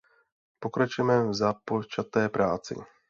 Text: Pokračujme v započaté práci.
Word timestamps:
Pokračujme 0.59 1.25
v 1.25 1.33
započaté 1.33 2.29
práci. 2.29 2.75